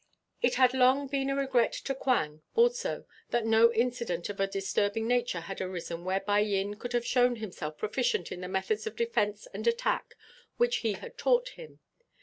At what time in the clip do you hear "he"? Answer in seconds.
10.77-10.93